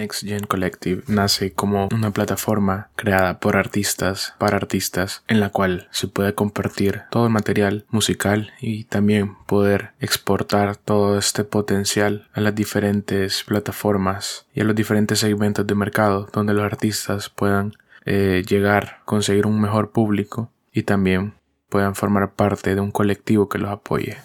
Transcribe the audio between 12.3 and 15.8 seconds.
a las diferentes plataformas y a los diferentes segmentos de